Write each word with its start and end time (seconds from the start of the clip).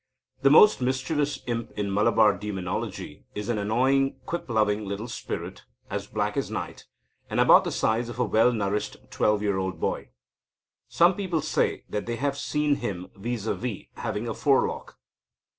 The 0.41 0.49
most 0.49 0.81
mischievous 0.81 1.41
imp 1.45 1.73
in 1.77 1.93
Malabar 1.93 2.33
demonology 2.35 3.27
is 3.35 3.49
an 3.49 3.59
annoying 3.59 4.19
quip 4.25 4.49
loving 4.49 4.83
little 4.83 5.07
spirit, 5.07 5.63
as 5.91 6.07
black 6.07 6.35
as 6.35 6.49
night, 6.49 6.85
and 7.29 7.39
about 7.39 7.65
the 7.65 7.71
size 7.71 8.09
of 8.09 8.17
a 8.17 8.25
well 8.25 8.51
nourished 8.51 8.97
twelve 9.11 9.43
year 9.43 9.57
old 9.59 9.79
boy. 9.79 10.09
Some 10.87 11.13
people 11.15 11.41
say 11.43 11.83
that 11.87 12.07
they 12.07 12.15
have 12.15 12.35
seen 12.35 12.77
him 12.77 13.11
vis 13.15 13.45
à 13.45 13.55
vis, 13.55 13.85
having 13.97 14.27
a 14.27 14.33
forelock. 14.33 14.97